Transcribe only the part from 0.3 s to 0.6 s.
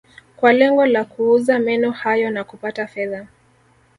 Kwa